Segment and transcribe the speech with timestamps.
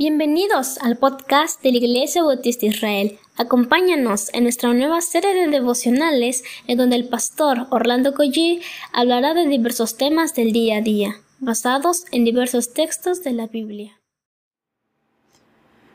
[0.00, 3.18] Bienvenidos al podcast de la Iglesia Bautista Israel.
[3.36, 8.60] Acompáñanos en nuestra nueva serie de devocionales en donde el pastor Orlando Collie
[8.92, 13.98] hablará de diversos temas del día a día, basados en diversos textos de la Biblia.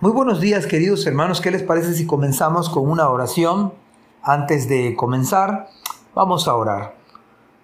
[0.00, 3.72] Muy buenos días queridos hermanos, ¿qué les parece si comenzamos con una oración?
[4.20, 5.70] Antes de comenzar,
[6.14, 6.96] vamos a orar.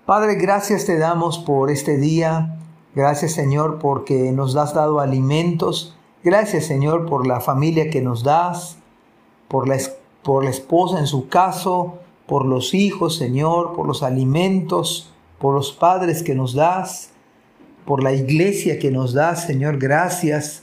[0.07, 2.57] Padre, gracias te damos por este día.
[2.95, 5.95] Gracias Señor porque nos has dado alimentos
[6.25, 8.77] Gracias Señor por la familia que nos das,
[9.49, 9.77] por la,
[10.23, 15.73] por la esposa en su caso, por los hijos Señor, por los alimentos, por los
[15.73, 17.11] padres que nos das,
[17.85, 19.79] por la iglesia que nos das Señor.
[19.79, 20.63] Gracias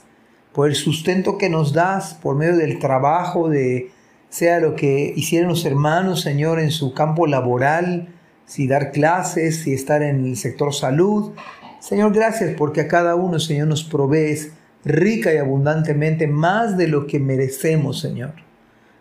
[0.54, 3.90] por el sustento que nos das por medio del trabajo, de
[4.30, 8.08] sea lo que hicieron los hermanos Señor en su campo laboral,
[8.46, 11.32] si dar clases, si estar en el sector salud.
[11.80, 14.52] Señor, gracias porque a cada uno, Señor, nos provees
[14.84, 18.32] rica y abundantemente, más de lo que merecemos, Señor.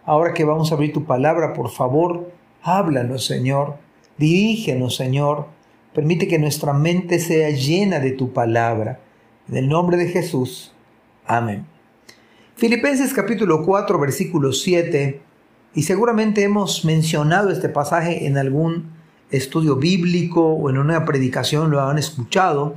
[0.05, 2.31] Ahora que vamos a abrir tu palabra, por favor,
[2.63, 3.75] háblanos, Señor.
[4.17, 5.47] Dirígenos, Señor.
[5.93, 8.99] Permite que nuestra mente sea llena de tu palabra.
[9.47, 10.73] En el nombre de Jesús.
[11.25, 11.65] Amén.
[12.55, 15.21] Filipenses capítulo 4, versículo 7.
[15.75, 18.91] Y seguramente hemos mencionado este pasaje en algún
[19.31, 22.75] estudio bíblico o en una predicación, lo han escuchado.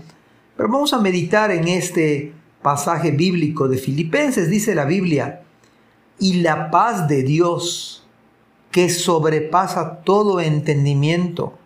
[0.57, 2.33] Pero vamos a meditar en este
[2.63, 5.43] pasaje bíblico de Filipenses, dice la Biblia,
[6.19, 8.07] y la paz de Dios,
[8.71, 11.59] que sobrepasa todo entendimiento,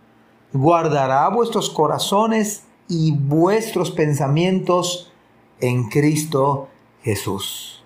[0.53, 5.13] guardará vuestros corazones y vuestros pensamientos
[5.61, 6.69] en Cristo
[7.03, 7.85] Jesús.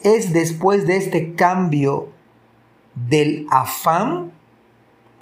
[0.00, 2.08] Es después de este cambio
[2.94, 4.32] del afán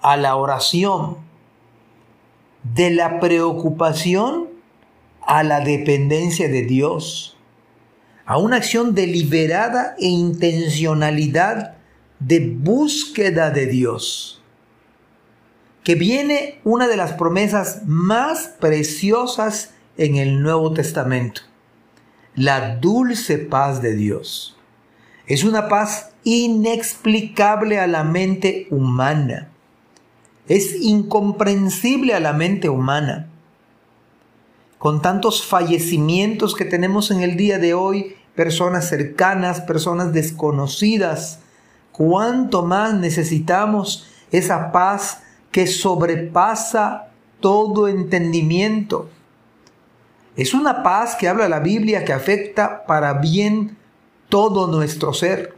[0.00, 1.18] a la oración,
[2.74, 4.51] de la preocupación
[5.26, 7.36] a la dependencia de Dios,
[8.24, 11.76] a una acción deliberada e intencionalidad
[12.18, 14.42] de búsqueda de Dios,
[15.84, 21.42] que viene una de las promesas más preciosas en el Nuevo Testamento,
[22.34, 24.56] la dulce paz de Dios.
[25.26, 29.48] Es una paz inexplicable a la mente humana.
[30.48, 33.31] Es incomprensible a la mente humana
[34.82, 41.38] con tantos fallecimientos que tenemos en el día de hoy, personas cercanas, personas desconocidas,
[41.92, 45.22] cuánto más necesitamos esa paz
[45.52, 49.08] que sobrepasa todo entendimiento.
[50.34, 53.76] Es una paz que habla la Biblia que afecta para bien
[54.28, 55.54] todo nuestro ser.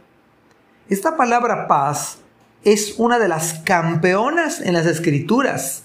[0.87, 2.19] Esta palabra paz
[2.63, 5.84] es una de las campeonas en las escrituras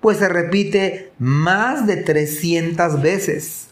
[0.00, 3.68] pues se repite más de 300 veces.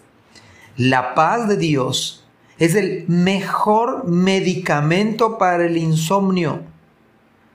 [0.76, 2.24] La paz de Dios
[2.58, 6.60] es el mejor medicamento para el insomnio.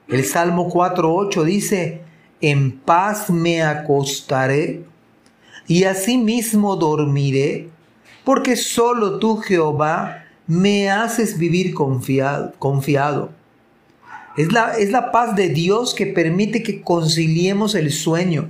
[0.08, 2.02] El Salmo 4.8 dice,
[2.42, 4.84] en paz me acostaré
[5.68, 7.70] y asimismo dormiré,
[8.26, 13.32] porque solo tú, Jehová, me haces vivir confiado.
[14.36, 18.50] Es la, es la paz de Dios que permite que conciliemos el sueño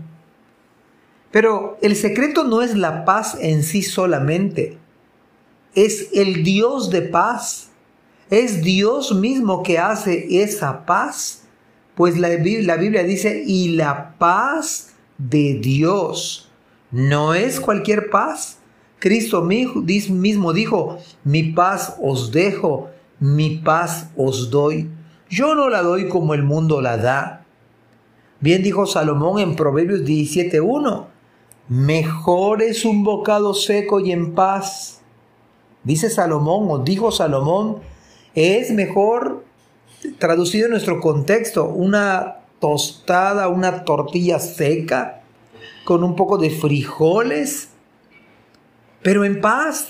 [1.34, 4.78] pero el secreto no es la paz en sí solamente,
[5.74, 7.72] es el Dios de paz.
[8.30, 11.48] Es Dios mismo que hace esa paz.
[11.96, 16.52] Pues la, Biblia dice, y la paz de Dios
[16.92, 18.60] no es cualquier paz.
[19.00, 24.88] Cristo mismo dijo, mi paz os dejo, mi paz os doy.
[25.32, 27.46] Yo no la doy como el mundo la da.
[28.40, 31.13] Bien dijo Salomón en Proverbios 17.1,
[31.70, 35.02] Mejor es un bocado seco y en paz.
[35.84, 37.78] Dice Salomón o dijo Salomón,
[38.36, 39.46] es mejor,
[40.18, 45.22] traducido en nuestro contexto, una tostada, una tortilla seca
[45.86, 47.70] con un poco de frijoles,
[49.02, 49.88] pero en paz.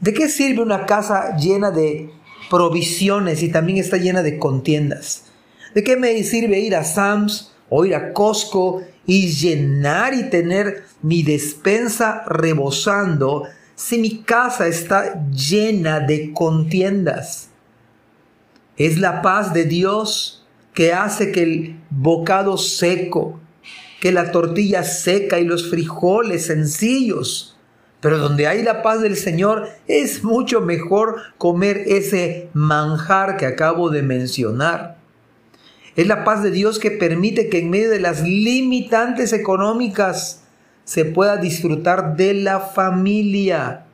[0.00, 2.10] ¿De qué sirve una casa llena de
[2.50, 5.24] provisiones y también está llena de contiendas?
[5.74, 10.84] ¿De qué me sirve ir a Sams o ir a Costco y llenar y tener
[11.02, 13.44] mi despensa rebosando
[13.74, 17.50] si mi casa está llena de contiendas.
[18.76, 23.40] Es la paz de Dios que hace que el bocado seco,
[24.00, 27.56] que la tortilla seca y los frijoles sencillos,
[28.00, 33.88] pero donde hay la paz del Señor es mucho mejor comer ese manjar que acabo
[33.88, 34.95] de mencionar.
[35.96, 40.42] Es la paz de Dios que permite que en medio de las limitantes económicas
[40.84, 43.86] se pueda disfrutar de la familia.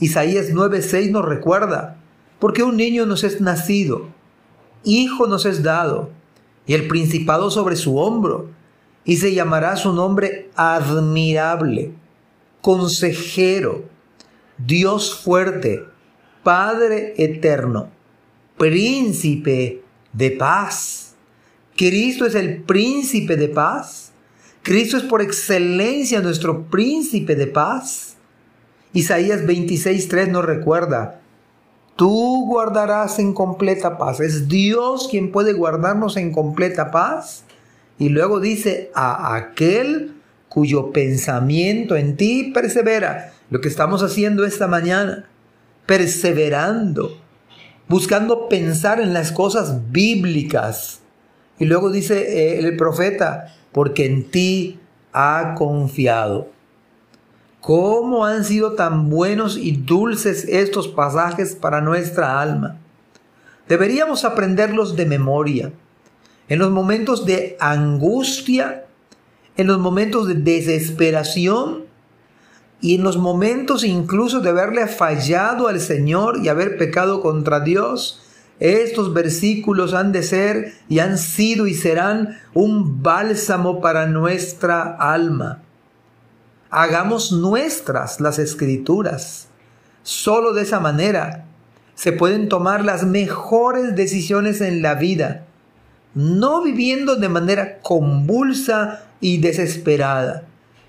[0.00, 1.96] Isaías 9:6 nos recuerda,
[2.40, 4.08] porque un niño nos es nacido,
[4.84, 6.10] hijo nos es dado,
[6.66, 8.50] y el principado sobre su hombro,
[9.04, 11.92] y se llamará su nombre admirable,
[12.60, 13.84] consejero,
[14.58, 15.84] Dios fuerte,
[16.42, 17.90] Padre eterno,
[18.56, 19.82] príncipe
[20.12, 21.14] de paz.
[21.76, 24.12] Cristo es el príncipe de paz.
[24.62, 28.16] Cristo es por excelencia nuestro príncipe de paz.
[28.92, 31.20] Isaías 26.3 nos recuerda,
[31.96, 34.20] tú guardarás en completa paz.
[34.20, 37.44] Es Dios quien puede guardarnos en completa paz.
[37.98, 40.14] Y luego dice, a aquel
[40.48, 43.32] cuyo pensamiento en ti persevera.
[43.50, 45.28] Lo que estamos haciendo esta mañana,
[45.86, 47.18] perseverando,
[47.88, 51.00] buscando pensar en las cosas bíblicas.
[51.58, 54.78] Y luego dice eh, el profeta, porque en ti
[55.12, 56.48] ha confiado.
[57.60, 62.78] ¿Cómo han sido tan buenos y dulces estos pasajes para nuestra alma?
[63.68, 65.72] Deberíamos aprenderlos de memoria.
[66.48, 68.86] En los momentos de angustia,
[69.56, 71.87] en los momentos de desesperación
[72.80, 78.22] y en los momentos incluso de haberle fallado al Señor y haber pecado contra Dios,
[78.60, 85.62] estos versículos han de ser y han sido y serán un bálsamo para nuestra alma.
[86.70, 89.48] Hagamos nuestras las escrituras.
[90.02, 91.46] Solo de esa manera
[91.94, 95.46] se pueden tomar las mejores decisiones en la vida,
[96.14, 100.47] no viviendo de manera convulsa y desesperada,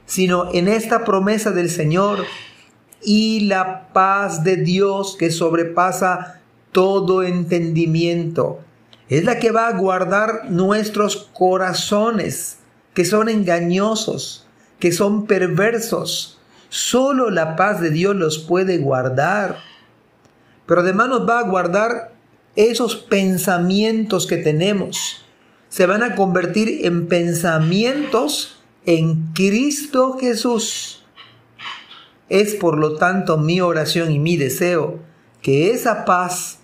[0.10, 2.26] sino en esta promesa del Señor
[3.04, 6.42] y la paz de Dios que sobrepasa
[6.72, 8.60] todo entendimiento.
[9.08, 12.58] Es la que va a guardar nuestros corazones,
[12.96, 14.48] que son engañosos,
[14.80, 16.40] que son perversos.
[16.70, 19.58] Solo la paz de Dios los puede guardar.
[20.66, 22.14] Pero además nos va a guardar
[22.56, 25.24] esos pensamientos que tenemos.
[25.70, 31.06] Se van a convertir en pensamientos en Cristo Jesús.
[32.30, 35.00] Es por lo tanto mi oración y mi deseo
[35.42, 36.60] que esa paz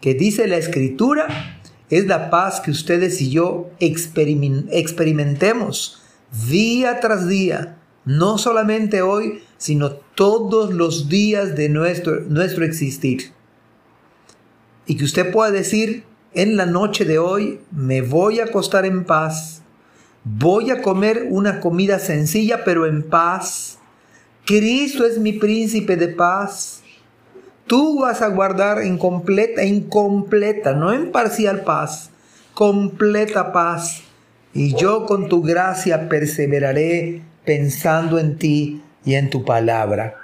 [0.00, 1.60] que dice la Escritura
[1.90, 6.02] es la paz que ustedes y yo experimentemos
[6.48, 13.32] día tras día, no solamente hoy, sino todos los días de nuestro, nuestro existir.
[14.86, 16.04] Y que usted pueda decir
[16.34, 19.61] en la noche de hoy, me voy a acostar en paz,
[20.24, 23.78] voy a comer una comida sencilla pero en paz.
[24.44, 26.82] Cristo es mi príncipe de paz.
[27.66, 32.10] Tú vas a guardar en completa, en completa, no en parcial paz,
[32.54, 34.02] completa paz
[34.52, 40.16] y yo con tu gracia perseveraré pensando en ti y en tu palabra.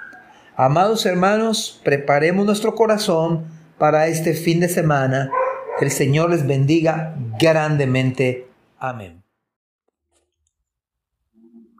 [0.55, 3.45] Amados hermanos, preparemos nuestro corazón
[3.77, 5.31] para este fin de semana.
[5.79, 8.47] el Señor les bendiga grandemente.
[8.77, 9.28] Amén.